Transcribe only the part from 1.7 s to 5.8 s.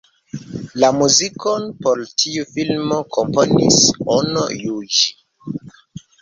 por tiu filmo komponis Ono Juĝi.